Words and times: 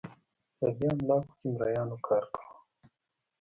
په 0.57 0.67
دې 0.77 0.87
املاکو 0.93 1.33
کې 1.39 1.47
مریانو 1.57 1.97
کار 2.07 2.23
کاوه. 2.33 2.51